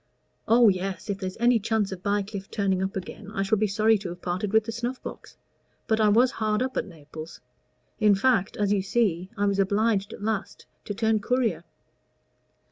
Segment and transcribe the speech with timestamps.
[0.47, 1.11] "Oh, yes.
[1.11, 4.19] If there's any chance of Bycliffe turning up again, I shall be sorry to have
[4.23, 5.37] parted with the snuff box;
[5.85, 7.39] but I was hard up at Naples.
[7.99, 11.65] In fact, as you see, I was obliged at last to turn courier."